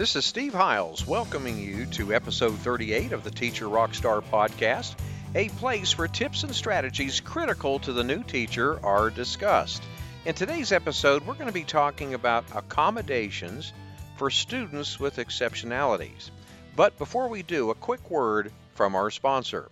This 0.00 0.16
is 0.16 0.24
Steve 0.24 0.54
Hiles 0.54 1.06
welcoming 1.06 1.58
you 1.58 1.84
to 1.84 2.14
episode 2.14 2.56
38 2.60 3.12
of 3.12 3.22
the 3.22 3.30
Teacher 3.30 3.66
Rockstar 3.66 4.22
podcast, 4.22 4.94
a 5.34 5.50
place 5.50 5.98
where 5.98 6.08
tips 6.08 6.42
and 6.42 6.54
strategies 6.54 7.20
critical 7.20 7.78
to 7.80 7.92
the 7.92 8.02
new 8.02 8.22
teacher 8.22 8.82
are 8.82 9.10
discussed. 9.10 9.82
In 10.24 10.34
today's 10.34 10.72
episode, 10.72 11.26
we're 11.26 11.34
going 11.34 11.48
to 11.48 11.52
be 11.52 11.64
talking 11.64 12.14
about 12.14 12.46
accommodations 12.54 13.74
for 14.16 14.30
students 14.30 14.98
with 14.98 15.16
exceptionalities. 15.16 16.30
But 16.74 16.96
before 16.96 17.28
we 17.28 17.42
do, 17.42 17.68
a 17.68 17.74
quick 17.74 18.10
word 18.10 18.50
from 18.72 18.94
our 18.94 19.10
sponsor. 19.10 19.70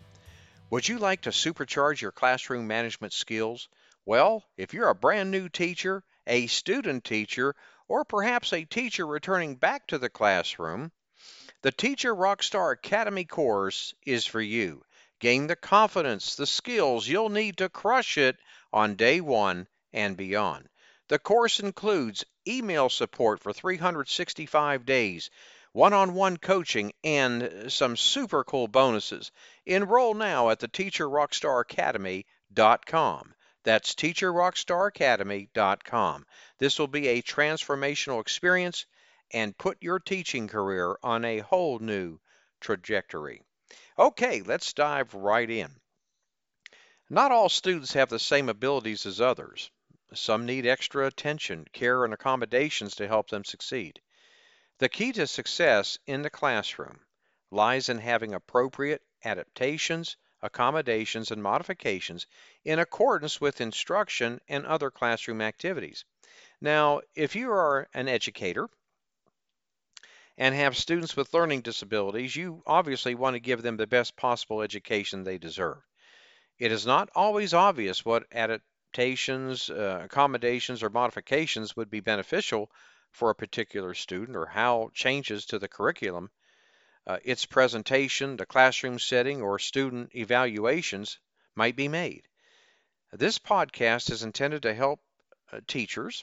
Would 0.68 0.86
you 0.86 0.98
like 0.98 1.22
to 1.22 1.30
supercharge 1.30 2.02
your 2.02 2.12
classroom 2.12 2.66
management 2.66 3.14
skills? 3.14 3.70
Well, 4.04 4.44
if 4.58 4.74
you're 4.74 4.90
a 4.90 4.94
brand 4.94 5.30
new 5.30 5.48
teacher, 5.48 6.02
a 6.26 6.48
student 6.48 7.04
teacher, 7.04 7.54
or 7.88 8.04
perhaps 8.04 8.52
a 8.52 8.64
teacher 8.64 9.06
returning 9.06 9.56
back 9.56 9.86
to 9.86 9.98
the 9.98 10.10
classroom, 10.10 10.92
the 11.62 11.72
Teacher 11.72 12.14
Rockstar 12.14 12.72
Academy 12.72 13.24
course 13.24 13.92
is 14.06 14.24
for 14.24 14.40
you. 14.40 14.84
Gain 15.18 15.48
the 15.48 15.56
confidence, 15.56 16.36
the 16.36 16.46
skills 16.46 17.08
you'll 17.08 17.30
need 17.30 17.56
to 17.56 17.68
crush 17.68 18.16
it 18.16 18.36
on 18.72 18.94
day 18.94 19.20
one 19.20 19.66
and 19.92 20.16
beyond. 20.16 20.68
The 21.08 21.18
course 21.18 21.58
includes 21.58 22.24
email 22.46 22.88
support 22.88 23.42
for 23.42 23.52
365 23.52 24.86
days, 24.86 25.30
one 25.72 25.92
on 25.92 26.14
one 26.14 26.36
coaching, 26.36 26.92
and 27.02 27.72
some 27.72 27.96
super 27.96 28.44
cool 28.44 28.68
bonuses. 28.68 29.32
Enroll 29.66 30.14
now 30.14 30.50
at 30.50 30.60
the 30.60 30.68
TeacherRockstarAcademy.com. 30.68 33.34
That's 33.68 33.94
teacherrockstaracademy.com. 33.96 36.26
This 36.56 36.78
will 36.78 36.86
be 36.86 37.08
a 37.08 37.20
transformational 37.20 38.22
experience 38.22 38.86
and 39.30 39.58
put 39.58 39.82
your 39.82 39.98
teaching 39.98 40.48
career 40.48 40.96
on 41.02 41.26
a 41.26 41.40
whole 41.40 41.78
new 41.78 42.18
trajectory. 42.62 43.42
Okay, 43.98 44.40
let's 44.40 44.72
dive 44.72 45.12
right 45.12 45.50
in. 45.50 45.70
Not 47.10 47.30
all 47.30 47.50
students 47.50 47.92
have 47.92 48.08
the 48.08 48.18
same 48.18 48.48
abilities 48.48 49.04
as 49.04 49.20
others. 49.20 49.70
Some 50.14 50.46
need 50.46 50.64
extra 50.64 51.06
attention, 51.06 51.66
care, 51.74 52.06
and 52.06 52.14
accommodations 52.14 52.94
to 52.94 53.06
help 53.06 53.28
them 53.28 53.44
succeed. 53.44 54.00
The 54.78 54.88
key 54.88 55.12
to 55.12 55.26
success 55.26 55.98
in 56.06 56.22
the 56.22 56.30
classroom 56.30 57.00
lies 57.50 57.90
in 57.90 57.98
having 57.98 58.32
appropriate 58.32 59.02
adaptations, 59.26 60.16
accommodations, 60.42 61.30
and 61.30 61.42
modifications 61.42 62.26
in 62.64 62.78
accordance 62.78 63.40
with 63.40 63.60
instruction 63.60 64.40
and 64.48 64.66
other 64.66 64.90
classroom 64.90 65.40
activities. 65.40 66.04
Now, 66.60 67.00
if 67.14 67.36
you 67.36 67.50
are 67.50 67.88
an 67.94 68.08
educator 68.08 68.68
and 70.36 70.54
have 70.54 70.76
students 70.76 71.16
with 71.16 71.34
learning 71.34 71.62
disabilities, 71.62 72.36
you 72.36 72.62
obviously 72.66 73.14
want 73.14 73.34
to 73.34 73.40
give 73.40 73.62
them 73.62 73.76
the 73.76 73.86
best 73.86 74.16
possible 74.16 74.62
education 74.62 75.24
they 75.24 75.38
deserve. 75.38 75.78
It 76.58 76.72
is 76.72 76.86
not 76.86 77.10
always 77.14 77.54
obvious 77.54 78.04
what 78.04 78.26
adaptations, 78.32 79.70
uh, 79.70 80.00
accommodations, 80.04 80.82
or 80.82 80.90
modifications 80.90 81.76
would 81.76 81.90
be 81.90 82.00
beneficial 82.00 82.70
for 83.12 83.30
a 83.30 83.34
particular 83.34 83.94
student 83.94 84.36
or 84.36 84.46
how 84.46 84.90
changes 84.94 85.46
to 85.46 85.58
the 85.58 85.68
curriculum 85.68 86.30
uh, 87.08 87.18
its 87.24 87.46
presentation, 87.46 88.36
the 88.36 88.46
classroom 88.46 88.98
setting, 88.98 89.40
or 89.40 89.58
student 89.58 90.14
evaluations 90.14 91.18
might 91.54 91.74
be 91.74 91.88
made. 91.88 92.22
This 93.12 93.38
podcast 93.38 94.10
is 94.10 94.22
intended 94.22 94.62
to 94.62 94.74
help 94.74 95.00
uh, 95.50 95.60
teachers 95.66 96.22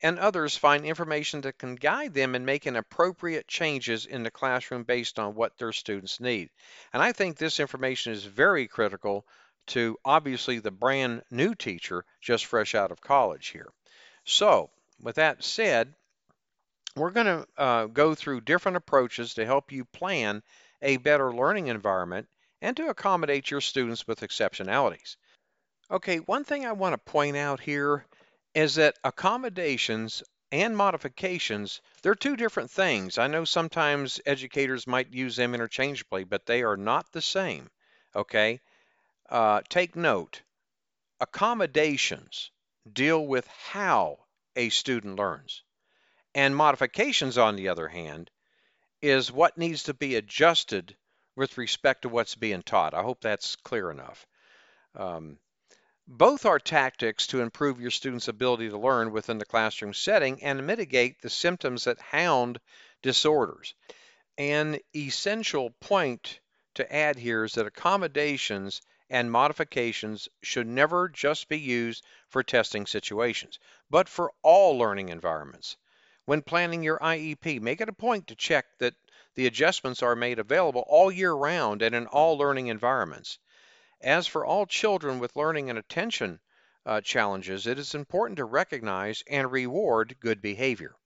and 0.00 0.18
others 0.20 0.56
find 0.56 0.86
information 0.86 1.40
that 1.40 1.58
can 1.58 1.74
guide 1.74 2.14
them 2.14 2.36
in 2.36 2.44
making 2.44 2.76
appropriate 2.76 3.48
changes 3.48 4.06
in 4.06 4.22
the 4.22 4.30
classroom 4.30 4.84
based 4.84 5.18
on 5.18 5.34
what 5.34 5.58
their 5.58 5.72
students 5.72 6.20
need. 6.20 6.50
And 6.92 7.02
I 7.02 7.10
think 7.10 7.36
this 7.36 7.58
information 7.58 8.12
is 8.12 8.24
very 8.24 8.68
critical 8.68 9.26
to 9.66 9.98
obviously 10.04 10.60
the 10.60 10.70
brand 10.70 11.24
new 11.30 11.56
teacher 11.56 12.04
just 12.20 12.46
fresh 12.46 12.76
out 12.76 12.92
of 12.92 13.00
college 13.00 13.48
here. 13.48 13.72
So, 14.24 14.70
with 15.00 15.16
that 15.16 15.42
said, 15.42 15.94
we're 16.98 17.10
going 17.10 17.26
to 17.26 17.46
uh, 17.56 17.86
go 17.86 18.14
through 18.14 18.42
different 18.42 18.76
approaches 18.76 19.34
to 19.34 19.46
help 19.46 19.72
you 19.72 19.84
plan 19.84 20.42
a 20.82 20.96
better 20.98 21.32
learning 21.32 21.68
environment 21.68 22.28
and 22.60 22.76
to 22.76 22.88
accommodate 22.88 23.50
your 23.50 23.60
students 23.60 24.06
with 24.06 24.20
exceptionalities. 24.20 25.16
Okay, 25.90 26.18
one 26.18 26.44
thing 26.44 26.66
I 26.66 26.72
want 26.72 26.92
to 26.92 27.10
point 27.12 27.36
out 27.36 27.60
here 27.60 28.04
is 28.54 28.74
that 28.74 28.98
accommodations 29.04 30.22
and 30.50 30.76
modifications, 30.76 31.80
they're 32.02 32.14
two 32.14 32.36
different 32.36 32.70
things. 32.70 33.18
I 33.18 33.26
know 33.26 33.44
sometimes 33.44 34.20
educators 34.24 34.86
might 34.86 35.12
use 35.12 35.36
them 35.36 35.54
interchangeably, 35.54 36.24
but 36.24 36.46
they 36.46 36.62
are 36.62 36.76
not 36.76 37.10
the 37.12 37.22
same. 37.22 37.70
Okay, 38.16 38.60
uh, 39.28 39.62
take 39.68 39.94
note. 39.94 40.42
Accommodations 41.20 42.50
deal 42.90 43.26
with 43.26 43.46
how 43.46 44.18
a 44.56 44.70
student 44.70 45.16
learns. 45.16 45.62
And 46.38 46.54
modifications, 46.54 47.36
on 47.36 47.56
the 47.56 47.66
other 47.66 47.88
hand, 47.88 48.30
is 49.02 49.32
what 49.32 49.58
needs 49.58 49.82
to 49.82 49.92
be 49.92 50.14
adjusted 50.14 50.96
with 51.34 51.58
respect 51.58 52.02
to 52.02 52.08
what's 52.08 52.36
being 52.36 52.62
taught. 52.62 52.94
I 52.94 53.02
hope 53.02 53.20
that's 53.20 53.56
clear 53.56 53.90
enough. 53.90 54.24
Um, 54.94 55.40
both 56.06 56.46
are 56.46 56.60
tactics 56.60 57.26
to 57.26 57.40
improve 57.40 57.80
your 57.80 57.90
students' 57.90 58.28
ability 58.28 58.68
to 58.68 58.78
learn 58.78 59.10
within 59.10 59.38
the 59.38 59.44
classroom 59.44 59.92
setting 59.92 60.40
and 60.44 60.64
mitigate 60.64 61.20
the 61.20 61.28
symptoms 61.28 61.82
that 61.84 61.98
hound 61.98 62.60
disorders. 63.02 63.74
An 64.38 64.78
essential 64.94 65.70
point 65.80 66.38
to 66.74 66.94
add 66.94 67.16
here 67.16 67.42
is 67.42 67.54
that 67.54 67.66
accommodations 67.66 68.80
and 69.10 69.28
modifications 69.28 70.28
should 70.44 70.68
never 70.68 71.08
just 71.08 71.48
be 71.48 71.58
used 71.58 72.04
for 72.28 72.44
testing 72.44 72.86
situations, 72.86 73.58
but 73.90 74.08
for 74.08 74.32
all 74.44 74.78
learning 74.78 75.08
environments. 75.08 75.76
When 76.28 76.42
planning 76.42 76.82
your 76.82 76.98
IEP, 76.98 77.58
make 77.62 77.80
it 77.80 77.88
a 77.88 77.92
point 77.94 78.26
to 78.26 78.36
check 78.36 78.66
that 78.80 78.92
the 79.34 79.46
adjustments 79.46 80.02
are 80.02 80.14
made 80.14 80.38
available 80.38 80.84
all 80.86 81.10
year 81.10 81.32
round 81.32 81.80
and 81.80 81.94
in 81.94 82.06
all 82.06 82.36
learning 82.36 82.66
environments. 82.66 83.38
As 84.02 84.26
for 84.26 84.44
all 84.44 84.66
children 84.66 85.20
with 85.20 85.36
learning 85.36 85.70
and 85.70 85.78
attention 85.78 86.40
uh, 86.84 87.00
challenges, 87.00 87.66
it 87.66 87.78
is 87.78 87.94
important 87.94 88.36
to 88.36 88.44
recognize 88.44 89.22
and 89.26 89.50
reward 89.50 90.20
good 90.20 90.42
behavior. 90.42 90.96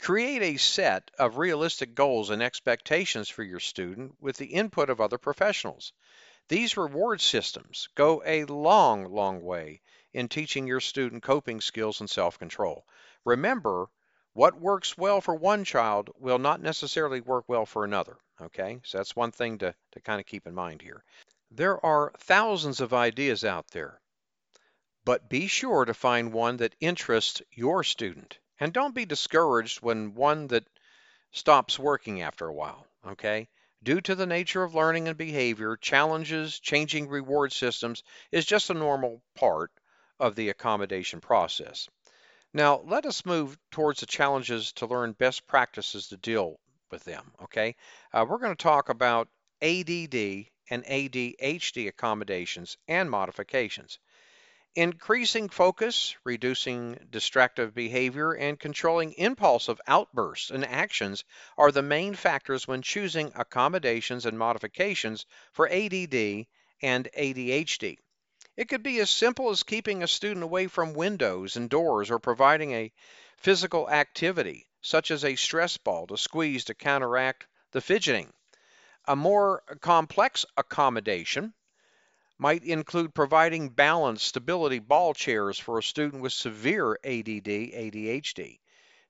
Create 0.00 0.42
a 0.42 0.56
set 0.56 1.12
of 1.16 1.38
realistic 1.38 1.94
goals 1.94 2.28
and 2.28 2.42
expectations 2.42 3.28
for 3.28 3.44
your 3.44 3.60
student 3.60 4.16
with 4.18 4.36
the 4.36 4.52
input 4.52 4.90
of 4.90 5.00
other 5.00 5.18
professionals. 5.18 5.92
These 6.48 6.76
reward 6.76 7.20
systems 7.20 7.88
go 7.94 8.20
a 8.26 8.46
long, 8.46 9.04
long 9.12 9.42
way 9.42 9.80
in 10.12 10.28
teaching 10.28 10.66
your 10.66 10.80
student 10.80 11.22
coping 11.22 11.60
skills 11.60 12.00
and 12.00 12.10
self 12.10 12.36
control. 12.36 12.84
Remember, 13.24 13.88
what 14.32 14.60
works 14.60 14.96
well 14.96 15.20
for 15.20 15.34
one 15.34 15.64
child 15.64 16.10
will 16.18 16.38
not 16.38 16.62
necessarily 16.62 17.20
work 17.20 17.44
well 17.48 17.66
for 17.66 17.84
another. 17.84 18.16
Okay, 18.40 18.80
so 18.84 18.98
that's 18.98 19.16
one 19.16 19.32
thing 19.32 19.58
to, 19.58 19.74
to 19.92 20.00
kind 20.00 20.20
of 20.20 20.26
keep 20.26 20.46
in 20.46 20.54
mind 20.54 20.80
here. 20.80 21.04
There 21.50 21.84
are 21.84 22.12
thousands 22.18 22.80
of 22.80 22.94
ideas 22.94 23.44
out 23.44 23.68
there, 23.68 24.00
but 25.04 25.28
be 25.28 25.46
sure 25.46 25.84
to 25.84 25.94
find 25.94 26.32
one 26.32 26.58
that 26.58 26.76
interests 26.80 27.42
your 27.50 27.82
student. 27.82 28.38
And 28.60 28.72
don't 28.72 28.94
be 28.94 29.06
discouraged 29.06 29.80
when 29.80 30.14
one 30.14 30.46
that 30.48 30.64
stops 31.32 31.78
working 31.78 32.22
after 32.22 32.46
a 32.46 32.54
while. 32.54 32.86
Okay, 33.06 33.48
due 33.82 34.00
to 34.02 34.14
the 34.14 34.26
nature 34.26 34.62
of 34.62 34.74
learning 34.74 35.08
and 35.08 35.16
behavior, 35.16 35.76
challenges, 35.76 36.60
changing 36.60 37.08
reward 37.08 37.52
systems 37.52 38.02
is 38.30 38.44
just 38.44 38.70
a 38.70 38.74
normal 38.74 39.22
part 39.34 39.72
of 40.18 40.36
the 40.36 40.50
accommodation 40.50 41.20
process. 41.20 41.88
Now, 42.52 42.80
let 42.84 43.06
us 43.06 43.24
move 43.24 43.56
towards 43.70 44.00
the 44.00 44.06
challenges 44.06 44.72
to 44.72 44.86
learn 44.86 45.12
best 45.12 45.46
practices 45.46 46.08
to 46.08 46.16
deal 46.16 46.58
with 46.90 47.04
them, 47.04 47.32
okay? 47.44 47.76
Uh, 48.12 48.26
we're 48.28 48.38
going 48.38 48.56
to 48.56 48.62
talk 48.62 48.88
about 48.88 49.28
ADD 49.62 50.46
and 50.68 50.84
ADHD 50.84 51.86
accommodations 51.86 52.76
and 52.88 53.08
modifications. 53.08 54.00
Increasing 54.74 55.48
focus, 55.48 56.16
reducing 56.24 56.94
distractive 57.10 57.72
behavior, 57.74 58.32
and 58.32 58.58
controlling 58.58 59.12
impulsive 59.12 59.80
outbursts 59.86 60.50
and 60.50 60.64
actions 60.64 61.24
are 61.56 61.70
the 61.70 61.82
main 61.82 62.14
factors 62.14 62.66
when 62.66 62.82
choosing 62.82 63.30
accommodations 63.34 64.26
and 64.26 64.38
modifications 64.38 65.24
for 65.52 65.68
ADD 65.68 66.46
and 66.82 67.08
ADHD. 67.16 67.98
It 68.60 68.68
could 68.68 68.82
be 68.82 68.98
as 69.00 69.08
simple 69.08 69.48
as 69.48 69.62
keeping 69.62 70.02
a 70.02 70.06
student 70.06 70.42
away 70.44 70.66
from 70.66 70.92
windows 70.92 71.56
and 71.56 71.70
doors 71.70 72.10
or 72.10 72.18
providing 72.18 72.72
a 72.72 72.92
physical 73.38 73.88
activity, 73.88 74.66
such 74.82 75.10
as 75.10 75.24
a 75.24 75.34
stress 75.36 75.78
ball 75.78 76.06
to 76.08 76.18
squeeze 76.18 76.66
to 76.66 76.74
counteract 76.74 77.46
the 77.70 77.80
fidgeting. 77.80 78.34
A 79.06 79.16
more 79.16 79.62
complex 79.80 80.44
accommodation 80.58 81.54
might 82.36 82.62
include 82.62 83.14
providing 83.14 83.70
balance 83.70 84.22
stability 84.24 84.78
ball 84.78 85.14
chairs 85.14 85.58
for 85.58 85.78
a 85.78 85.82
student 85.82 86.20
with 86.22 86.34
severe 86.34 86.98
ADD, 87.02 87.48
ADHD. 87.48 88.60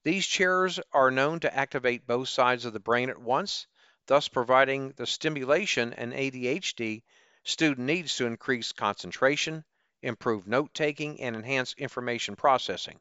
These 0.05 0.29
chairs 0.29 0.79
are 0.93 1.11
known 1.11 1.41
to 1.41 1.53
activate 1.53 2.07
both 2.07 2.29
sides 2.29 2.65
of 2.65 2.73
the 2.73 2.79
brain 2.79 3.11
at 3.11 3.19
once, 3.19 3.67
thus 4.07 4.29
providing 4.29 4.93
the 4.93 5.09
stimulation 5.09 5.93
an 5.95 6.13
ADHD 6.13 7.03
student 7.45 7.87
needs 7.87 8.17
to 8.17 8.27
increase 8.27 8.73
concentration, 8.73 9.65
improve 10.03 10.47
note 10.47 10.73
taking, 10.75 11.21
and 11.21 11.35
enhance 11.35 11.75
information 11.75 12.37
processing. 12.37 13.01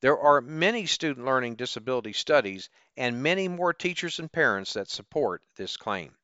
There 0.00 0.18
are 0.18 0.40
many 0.40 0.86
student 0.86 1.24
learning 1.24 1.56
disability 1.56 2.12
studies 2.12 2.68
and 2.96 3.22
many 3.22 3.48
more 3.48 3.72
teachers 3.72 4.18
and 4.18 4.30
parents 4.30 4.74
that 4.74 4.90
support 4.90 5.42
this 5.56 5.76
claim. 5.76 6.14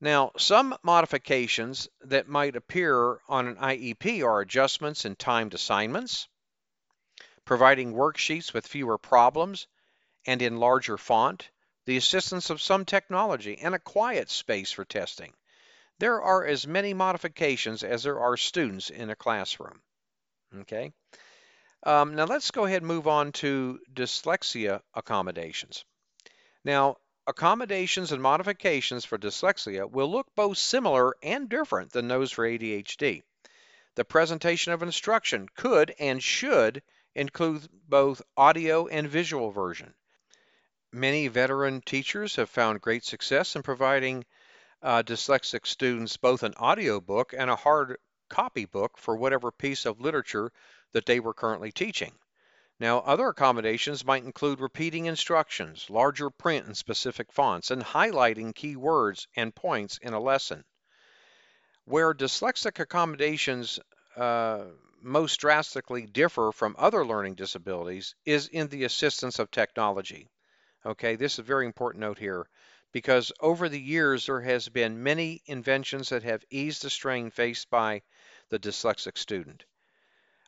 Now, 0.00 0.32
some 0.38 0.74
modifications 0.82 1.88
that 2.00 2.26
might 2.26 2.56
appear 2.56 3.20
on 3.28 3.46
an 3.46 3.56
IEP 3.56 4.24
are 4.24 4.40
adjustments 4.40 5.04
in 5.04 5.16
timed 5.16 5.52
assignments, 5.52 6.26
providing 7.44 7.92
worksheets 7.92 8.54
with 8.54 8.66
fewer 8.66 8.96
problems 8.96 9.66
and 10.26 10.40
in 10.40 10.56
larger 10.56 10.96
font, 10.96 11.50
the 11.84 11.98
assistance 11.98 12.48
of 12.48 12.62
some 12.62 12.86
technology, 12.86 13.58
and 13.58 13.74
a 13.74 13.78
quiet 13.78 14.30
space 14.30 14.72
for 14.72 14.86
testing. 14.86 15.34
There 16.00 16.22
are 16.22 16.46
as 16.46 16.66
many 16.66 16.94
modifications 16.94 17.84
as 17.84 18.04
there 18.04 18.18
are 18.18 18.38
students 18.38 18.88
in 18.88 19.10
a 19.10 19.14
classroom. 19.14 19.82
Okay. 20.60 20.94
Um, 21.82 22.14
now 22.14 22.24
let's 22.24 22.50
go 22.50 22.64
ahead 22.64 22.80
and 22.80 22.86
move 22.86 23.06
on 23.06 23.32
to 23.32 23.78
dyslexia 23.92 24.80
accommodations. 24.94 25.84
Now, 26.64 26.96
accommodations 27.26 28.12
and 28.12 28.22
modifications 28.22 29.04
for 29.04 29.18
dyslexia 29.18 29.90
will 29.90 30.10
look 30.10 30.34
both 30.34 30.56
similar 30.56 31.16
and 31.22 31.50
different 31.50 31.92
than 31.92 32.08
those 32.08 32.32
for 32.32 32.46
ADHD. 32.46 33.22
The 33.94 34.04
presentation 34.06 34.72
of 34.72 34.82
instruction 34.82 35.50
could 35.54 35.94
and 35.98 36.22
should 36.22 36.82
include 37.14 37.68
both 37.86 38.22
audio 38.38 38.86
and 38.86 39.06
visual 39.06 39.50
version. 39.50 39.94
Many 40.92 41.28
veteran 41.28 41.82
teachers 41.82 42.36
have 42.36 42.48
found 42.48 42.80
great 42.80 43.04
success 43.04 43.54
in 43.54 43.62
providing 43.62 44.24
uh, 44.82 45.02
dyslexic 45.02 45.66
students 45.66 46.16
both 46.16 46.42
an 46.42 46.54
audio 46.56 47.00
book 47.00 47.34
and 47.36 47.50
a 47.50 47.56
hard 47.56 47.96
copy 48.28 48.64
book 48.64 48.96
for 48.96 49.16
whatever 49.16 49.50
piece 49.50 49.84
of 49.84 50.00
literature 50.00 50.52
that 50.92 51.06
they 51.06 51.20
were 51.20 51.34
currently 51.34 51.72
teaching. 51.72 52.12
Now, 52.78 53.00
other 53.00 53.28
accommodations 53.28 54.06
might 54.06 54.24
include 54.24 54.58
repeating 54.58 55.04
instructions, 55.04 55.90
larger 55.90 56.30
print 56.30 56.66
in 56.66 56.74
specific 56.74 57.30
fonts, 57.30 57.70
and 57.70 57.82
highlighting 57.82 58.54
key 58.54 58.74
words 58.76 59.28
and 59.36 59.54
points 59.54 59.98
in 59.98 60.14
a 60.14 60.20
lesson. 60.20 60.64
Where 61.84 62.14
dyslexic 62.14 62.78
accommodations 62.78 63.78
uh, 64.16 64.64
most 65.02 65.40
drastically 65.40 66.06
differ 66.06 66.52
from 66.52 66.74
other 66.78 67.04
learning 67.04 67.34
disabilities 67.34 68.14
is 68.24 68.48
in 68.48 68.68
the 68.68 68.84
assistance 68.84 69.38
of 69.38 69.50
technology. 69.50 70.30
Okay, 70.86 71.16
this 71.16 71.34
is 71.34 71.38
a 71.40 71.42
very 71.42 71.66
important 71.66 72.00
note 72.00 72.18
here 72.18 72.46
because 72.92 73.32
over 73.40 73.68
the 73.68 73.80
years 73.80 74.26
there 74.26 74.40
has 74.40 74.68
been 74.68 75.02
many 75.02 75.42
inventions 75.46 76.08
that 76.08 76.22
have 76.22 76.44
eased 76.50 76.82
the 76.82 76.90
strain 76.90 77.30
faced 77.30 77.70
by 77.70 78.02
the 78.48 78.58
dyslexic 78.58 79.16
student. 79.16 79.64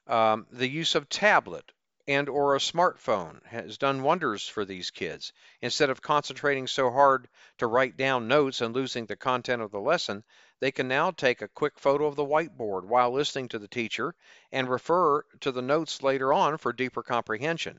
Um, 0.06 0.46
the 0.50 0.68
use 0.68 0.94
of 0.94 1.08
tablet 1.08 1.72
and 2.08 2.28
or 2.28 2.56
a 2.56 2.58
smartphone 2.58 3.44
has 3.46 3.78
done 3.78 4.02
wonders 4.02 4.48
for 4.48 4.64
these 4.64 4.90
kids. 4.90 5.32
Instead 5.60 5.88
of 5.88 6.02
concentrating 6.02 6.66
so 6.66 6.90
hard 6.90 7.28
to 7.58 7.66
write 7.68 7.96
down 7.96 8.26
notes 8.26 8.60
and 8.60 8.74
losing 8.74 9.06
the 9.06 9.14
content 9.14 9.62
of 9.62 9.70
the 9.70 9.80
lesson, 9.80 10.24
they 10.58 10.72
can 10.72 10.88
now 10.88 11.12
take 11.12 11.42
a 11.42 11.48
quick 11.48 11.78
photo 11.78 12.06
of 12.06 12.16
the 12.16 12.24
whiteboard 12.24 12.84
while 12.84 13.12
listening 13.12 13.48
to 13.48 13.58
the 13.60 13.68
teacher 13.68 14.14
and 14.50 14.68
refer 14.68 15.22
to 15.40 15.52
the 15.52 15.62
notes 15.62 16.02
later 16.02 16.32
on 16.32 16.58
for 16.58 16.72
deeper 16.72 17.04
comprehension. 17.04 17.78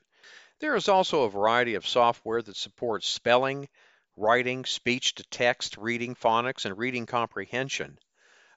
There 0.60 0.76
is 0.76 0.88
also 0.88 1.24
a 1.24 1.30
variety 1.30 1.76
of 1.76 1.86
software 1.86 2.42
that 2.42 2.56
supports 2.56 3.08
spelling, 3.08 3.68
writing, 4.16 4.66
speech 4.66 5.16
to 5.16 5.24
text, 5.24 5.78
reading 5.78 6.16
phonics, 6.16 6.66
and 6.66 6.78
reading 6.78 7.06
comprehension. 7.06 7.98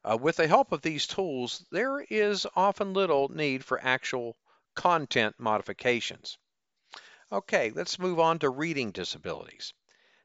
Uh, 0.04 0.16
with 0.16 0.36
the 0.36 0.46
help 0.46 0.72
of 0.72 0.82
these 0.82 1.06
tools, 1.06 1.64
there 1.70 2.00
is 2.00 2.46
often 2.54 2.92
little 2.92 3.28
need 3.28 3.64
for 3.64 3.82
actual 3.82 4.36
content 4.74 5.34
modifications. 5.38 6.38
Okay, 7.32 7.70
let's 7.74 7.98
move 7.98 8.20
on 8.20 8.38
to 8.38 8.50
reading 8.50 8.92
disabilities. 8.92 9.72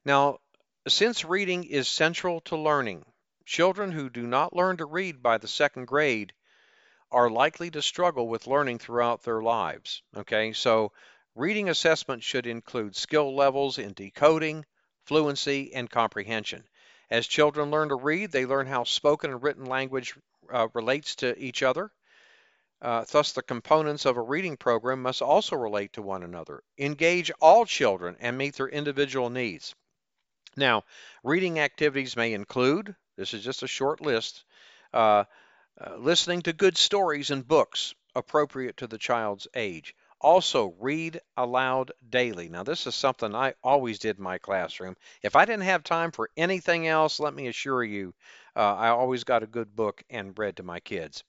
Now, 0.06 0.39
since 0.88 1.25
reading 1.25 1.63
is 1.63 1.88
central 1.88 2.42
to 2.42 2.57
learning, 2.57 3.06
children 3.45 3.92
who 3.92 4.10
do 4.10 4.28
not 4.28 4.56
learn 4.56 4.78
to 4.78 4.86
read 4.86 5.24
by 5.24 5.38
the 5.38 5.48
second 5.48 5.86
grade 5.86 6.33
are 7.12 7.30
likely 7.30 7.72
to 7.72 7.81
struggle 7.81 8.28
with 8.28 8.48
learning 8.48 8.80
throughout 8.80 9.24
their 9.24 9.42
lives. 9.42 10.04
Okay, 10.16 10.54
so 10.54 10.92
reading 11.36 11.69
assessment 11.69 12.24
should 12.24 12.45
include 12.45 12.95
skill 12.95 13.36
levels 13.36 13.78
in 13.78 13.94
decoding, 13.94 14.66
fluency, 15.06 15.74
and 15.74 15.89
comprehension. 15.89 16.63
As 17.09 17.27
children 17.27 17.71
learn 17.71 17.89
to 17.89 17.95
read, 17.95 18.31
they 18.31 18.45
learn 18.45 18.68
how 18.68 18.83
spoken 18.83 19.31
and 19.31 19.44
written 19.44 19.65
language 19.65 20.15
uh, 20.50 20.68
relates 20.74 21.15
to 21.18 21.38
each 21.38 21.63
other. 21.63 21.92
Uh, 22.81 23.06
thus, 23.12 23.33
the 23.33 23.44
components 23.44 24.06
of 24.06 24.18
a 24.18 24.21
reading 24.21 24.57
program 24.57 25.01
must 25.01 25.21
also 25.21 25.56
relate 25.56 25.94
to 25.94 26.01
one 26.01 26.24
another, 26.24 26.63
engage 26.77 27.30
all 27.39 27.65
children, 27.65 28.15
and 28.19 28.38
meet 28.38 28.56
their 28.56 28.69
individual 28.69 29.30
needs. 29.30 29.75
Now, 30.56 30.83
reading 31.24 31.59
activities 31.59 32.15
may 32.15 32.33
include 32.33 32.95
this 33.18 33.33
is 33.33 33.44
just 33.44 33.63
a 33.63 33.68
short 33.68 34.01
list 34.01 34.44
uh, 34.94 35.25
uh, 35.80 35.95
listening 35.97 36.42
to 36.44 36.54
good 36.54 36.77
stories 36.77 37.30
and 37.30 37.47
books 37.47 37.94
appropriate 38.15 38.77
to 38.77 38.88
the 38.88 38.97
child's 38.97 39.47
age, 39.56 39.95
also, 40.21 40.75
read 40.79 41.19
aloud 41.35 41.91
daily. 42.09 42.47
Now, 42.47 42.63
this 42.63 42.88
is 42.88 42.95
something 42.95 43.35
I 43.35 43.56
always 43.63 44.00
did 44.00 44.18
in 44.18 44.23
my 44.23 44.38
classroom. 44.38 44.95
If 45.23 45.35
I 45.35 45.45
didn't 45.45 45.63
have 45.63 45.83
time 45.83 46.12
for 46.12 46.29
anything 46.38 46.88
else, 46.88 47.19
let 47.19 47.33
me 47.33 47.47
assure 47.47 47.83
you, 47.83 48.13
uh, 48.56 48.75
I 48.75 48.89
always 48.89 49.23
got 49.23 49.44
a 49.44 49.47
good 49.47 49.75
book 49.75 50.03
and 50.09 50.38
read 50.38 50.57
to 50.57 50.63
my 50.63 50.79
kids. 50.79 51.23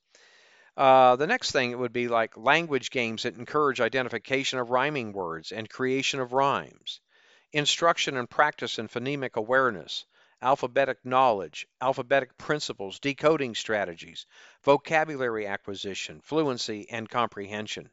Uh, 0.76 1.16
the 1.16 1.26
next 1.26 1.52
thing 1.52 1.78
would 1.78 1.92
be 1.92 2.08
like 2.08 2.36
language 2.36 2.90
games 2.90 3.22
that 3.24 3.36
encourage 3.36 3.80
identification 3.80 4.58
of 4.58 4.70
rhyming 4.70 5.12
words 5.12 5.52
and 5.52 5.68
creation 5.68 6.20
of 6.20 6.32
rhymes, 6.32 7.00
instruction 7.52 8.16
and 8.16 8.28
practice 8.30 8.78
in 8.78 8.88
phonemic 8.88 9.34
awareness, 9.34 10.06
alphabetic 10.40 10.98
knowledge, 11.04 11.66
alphabetic 11.80 12.36
principles, 12.36 12.98
decoding 12.98 13.54
strategies, 13.54 14.26
vocabulary 14.62 15.46
acquisition, 15.46 16.20
fluency, 16.20 16.88
and 16.90 17.08
comprehension. 17.08 17.90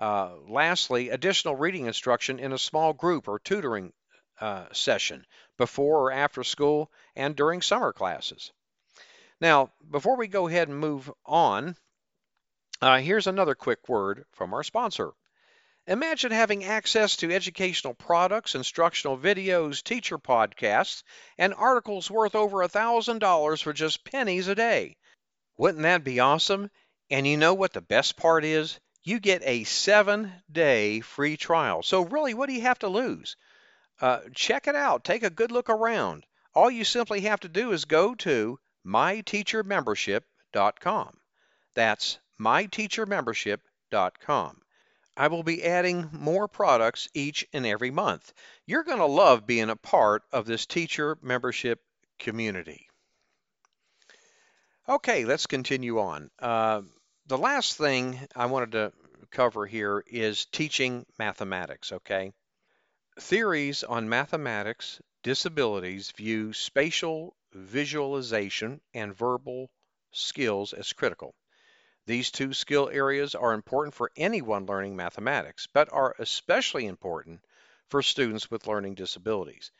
Uh, 0.00 0.34
lastly, 0.48 1.10
additional 1.10 1.54
reading 1.54 1.84
instruction 1.84 2.38
in 2.38 2.54
a 2.54 2.58
small 2.58 2.94
group 2.94 3.28
or 3.28 3.38
tutoring 3.38 3.92
uh, 4.40 4.64
session 4.72 5.26
before 5.58 6.04
or 6.04 6.12
after 6.12 6.42
school 6.42 6.90
and 7.14 7.36
during 7.36 7.60
summer 7.60 7.92
classes. 7.92 8.50
Now, 9.42 9.70
before 9.90 10.16
we 10.16 10.26
go 10.26 10.48
ahead 10.48 10.68
and 10.68 10.78
move 10.78 11.12
on, 11.26 11.76
uh, 12.80 12.98
here's 12.98 13.26
another 13.26 13.54
quick 13.54 13.90
word 13.90 14.24
from 14.32 14.54
our 14.54 14.64
sponsor. 14.64 15.12
Imagine 15.86 16.32
having 16.32 16.64
access 16.64 17.16
to 17.16 17.30
educational 17.30 17.92
products, 17.92 18.54
instructional 18.54 19.18
videos, 19.18 19.82
teacher 19.82 20.18
podcasts, 20.18 21.02
and 21.36 21.52
articles 21.52 22.10
worth 22.10 22.34
over 22.34 22.58
$1,000 22.58 23.62
for 23.62 23.72
just 23.74 24.04
pennies 24.04 24.48
a 24.48 24.54
day. 24.54 24.96
Wouldn't 25.58 25.82
that 25.82 26.04
be 26.04 26.20
awesome? 26.20 26.70
And 27.10 27.26
you 27.26 27.36
know 27.36 27.52
what 27.52 27.74
the 27.74 27.82
best 27.82 28.16
part 28.16 28.46
is? 28.46 28.80
You 29.02 29.18
get 29.20 29.42
a 29.44 29.64
seven 29.64 30.32
day 30.50 31.00
free 31.00 31.36
trial. 31.36 31.82
So, 31.82 32.00
really, 32.02 32.32
what 32.34 32.48
do 32.48 32.54
you 32.54 32.62
have 32.62 32.78
to 32.80 32.88
lose? 32.88 33.36
Uh, 34.00 34.20
check 34.34 34.66
it 34.66 34.74
out. 34.74 35.04
Take 35.04 35.22
a 35.22 35.30
good 35.30 35.52
look 35.52 35.68
around. 35.68 36.24
All 36.54 36.70
you 36.70 36.84
simply 36.84 37.20
have 37.22 37.40
to 37.40 37.48
do 37.48 37.72
is 37.72 37.84
go 37.84 38.14
to 38.16 38.58
myteachermembership.com. 38.86 41.16
That's 41.74 42.18
myteachermembership.com. 42.40 44.62
I 45.16 45.26
will 45.28 45.42
be 45.42 45.64
adding 45.64 46.08
more 46.12 46.46
products 46.48 47.08
each 47.14 47.46
and 47.52 47.66
every 47.66 47.90
month. 47.90 48.32
You're 48.64 48.84
going 48.84 48.98
to 48.98 49.06
love 49.06 49.46
being 49.46 49.68
a 49.68 49.76
part 49.76 50.22
of 50.32 50.46
this 50.46 50.64
teacher 50.66 51.18
membership 51.20 51.82
community. 52.18 52.88
Okay, 54.88 55.24
let's 55.24 55.46
continue 55.46 56.00
on. 56.00 56.30
Uh, 56.38 56.82
the 57.30 57.38
last 57.38 57.76
thing 57.76 58.18
I 58.34 58.46
wanted 58.46 58.72
to 58.72 58.92
cover 59.30 59.64
here 59.64 60.02
is 60.08 60.46
teaching 60.46 61.06
mathematics, 61.16 61.92
okay? 61.92 62.32
Theories 63.20 63.84
on 63.84 64.08
mathematics 64.08 65.00
disabilities 65.22 66.10
view 66.10 66.52
spatial 66.52 67.36
visualization 67.52 68.80
and 68.94 69.14
verbal 69.14 69.70
skills 70.10 70.72
as 70.72 70.92
critical. 70.92 71.36
These 72.04 72.32
two 72.32 72.52
skill 72.52 72.90
areas 72.92 73.36
are 73.36 73.52
important 73.52 73.94
for 73.94 74.10
anyone 74.16 74.66
learning 74.66 74.96
mathematics, 74.96 75.68
but 75.72 75.88
are 75.92 76.16
especially 76.18 76.86
important 76.86 77.44
for 77.86 78.02
students 78.02 78.50
with 78.50 78.66
learning 78.66 78.96
disabilities. 78.96 79.70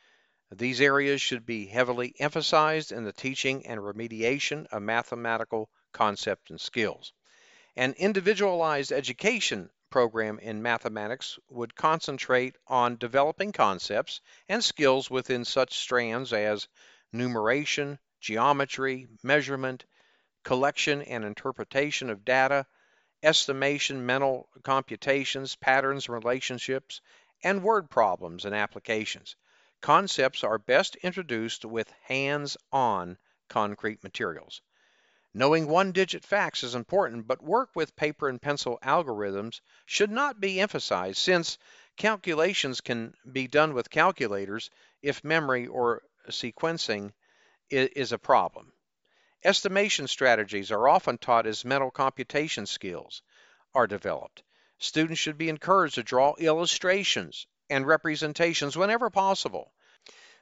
These 0.53 0.81
areas 0.81 1.21
should 1.21 1.45
be 1.47 1.67
heavily 1.67 2.15
emphasized 2.21 2.93
in 2.93 3.03
the 3.03 3.13
teaching 3.13 3.67
and 3.67 3.81
remediation 3.81 4.69
of 4.69 4.83
mathematical 4.83 5.69
concepts 5.91 6.51
and 6.51 6.61
skills. 6.61 7.13
An 7.81 7.95
individualized 7.95 8.93
education 8.93 9.71
program 9.89 10.39
in 10.39 10.61
mathematics 10.61 11.39
would 11.49 11.75
concentrate 11.75 12.55
on 12.67 12.99
developing 12.99 13.53
concepts 13.53 14.21
and 14.51 14.63
skills 14.63 15.09
within 15.09 15.47
such 15.47 15.79
strands 15.79 16.35
as 16.35 16.69
numeration, 17.11 17.99
geometry, 18.21 19.09
measurement, 19.23 19.87
collection 20.45 21.01
and 21.01 21.25
interpretation 21.25 22.11
of 22.11 22.23
data, 22.23 22.67
estimation, 23.23 24.05
mental 24.05 24.51
computations, 24.63 25.57
patterns 25.57 26.07
relationships, 26.07 27.01
and 27.43 27.63
word 27.63 27.89
problems 27.89 28.45
and 28.45 28.55
applications. 28.55 29.37
Concepts 29.81 30.45
are 30.45 30.59
best 30.59 30.97
introduced 30.97 31.65
with 31.65 31.91
hands-on 32.03 33.17
concrete 33.49 34.05
materials. 34.05 34.61
Knowing 35.33 35.69
one-digit 35.69 36.25
facts 36.25 36.65
is 36.65 36.75
important, 36.75 37.25
but 37.25 37.41
work 37.41 37.71
with 37.77 37.95
paper 37.95 38.29
and 38.29 38.43
pencil 38.43 38.81
algorithms 38.83 39.61
should 39.87 40.11
not 40.11 40.41
be 40.41 40.61
emphasized 40.61 41.19
since 41.19 41.57
calculations 41.97 42.81
can 42.81 43.15
be 43.31 43.47
done 43.47 43.73
with 43.73 43.89
calculators 43.89 44.71
if 45.03 45.23
memory 45.23 45.69
or 45.69 46.03
sequencing 46.29 47.13
is 47.71 48.11
a 48.11 48.19
problem. 48.19 48.73
Estimation 49.45 50.09
strategies 50.09 50.73
are 50.73 50.89
often 50.89 51.17
taught 51.17 51.47
as 51.47 51.65
mental 51.65 51.93
computation 51.93 52.67
skills 52.67 53.23
are 53.73 53.87
developed. 53.87 54.43
Students 54.79 55.21
should 55.21 55.39
be 55.39 55.49
encouraged 55.49 55.95
to 55.95 56.03
draw 56.03 56.35
illustrations 56.39 57.47
and 57.69 57.87
representations 57.87 58.77
whenever 58.77 59.11
possible. 59.11 59.73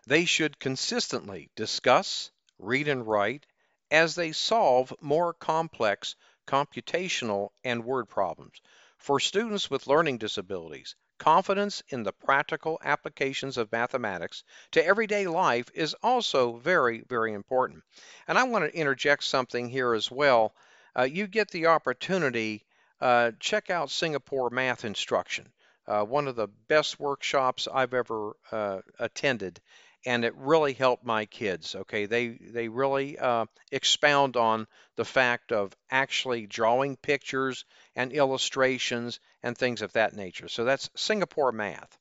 They 0.06 0.24
should 0.24 0.58
consistently 0.58 1.50
discuss, 1.54 2.30
read, 2.58 2.88
and 2.88 3.06
write 3.06 3.44
as 3.90 4.14
they 4.14 4.32
solve 4.32 4.92
more 5.00 5.32
complex 5.32 6.14
computational 6.46 7.50
and 7.62 7.84
word 7.84 8.08
problems. 8.08 8.60
For 8.96 9.20
students 9.20 9.70
with 9.70 9.86
learning 9.86 10.18
disabilities, 10.18 10.96
confidence 11.18 11.82
in 11.88 12.02
the 12.02 12.12
practical 12.12 12.80
applications 12.82 13.56
of 13.58 13.70
mathematics 13.70 14.44
to 14.72 14.84
everyday 14.84 15.26
life 15.26 15.70
is 15.74 15.94
also 16.02 16.56
very, 16.56 17.02
very 17.08 17.32
important. 17.32 17.82
And 18.26 18.38
I 18.38 18.44
want 18.44 18.64
to 18.64 18.76
interject 18.76 19.24
something 19.24 19.68
here 19.68 19.94
as 19.94 20.10
well. 20.10 20.54
Uh, 20.96 21.02
you 21.02 21.26
get 21.26 21.50
the 21.50 21.66
opportunity, 21.66 22.64
uh, 23.00 23.32
check 23.38 23.70
out 23.70 23.90
Singapore 23.90 24.50
Math 24.50 24.84
Instruction, 24.84 25.52
uh, 25.86 26.02
one 26.02 26.28
of 26.28 26.36
the 26.36 26.48
best 26.68 26.98
workshops 26.98 27.68
I've 27.72 27.94
ever 27.94 28.36
uh, 28.50 28.80
attended. 28.98 29.60
And 30.06 30.24
it 30.24 30.34
really 30.36 30.72
helped 30.72 31.04
my 31.04 31.26
kids. 31.26 31.74
Okay, 31.74 32.06
they 32.06 32.28
they 32.28 32.68
really 32.68 33.18
uh, 33.18 33.46
expound 33.72 34.36
on 34.36 34.66
the 34.96 35.04
fact 35.04 35.52
of 35.52 35.76
actually 35.90 36.46
drawing 36.46 36.96
pictures 36.96 37.64
and 37.96 38.12
illustrations 38.12 39.20
and 39.42 39.56
things 39.56 39.82
of 39.82 39.92
that 39.94 40.14
nature. 40.14 40.48
So 40.48 40.64
that's 40.64 40.90
Singapore 40.96 41.52
math. 41.52 41.98